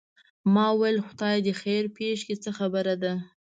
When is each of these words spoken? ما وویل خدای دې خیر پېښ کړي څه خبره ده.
ما 0.53 0.65
وویل 0.71 0.97
خدای 1.07 1.37
دې 1.45 1.53
خیر 1.61 1.83
پېښ 1.97 2.17
کړي 2.25 2.35
څه 2.43 2.49
خبره 2.57 2.93
ده. 3.03 3.13